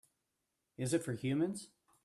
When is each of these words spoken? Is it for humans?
Is 0.79 0.95
it 0.95 1.03
for 1.03 1.13
humans? 1.13 1.69